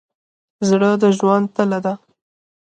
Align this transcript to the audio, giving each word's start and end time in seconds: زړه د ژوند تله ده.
زړه 0.67 0.91
د 1.01 1.03
ژوند 1.17 1.45
تله 1.55 1.79
ده. 1.85 1.93